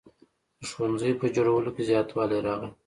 د 0.59 0.61
ښوونځیو 0.71 1.19
په 1.21 1.27
جوړولو 1.35 1.69
کې 1.75 1.87
زیاتوالی 1.89 2.39
راغی. 2.47 2.69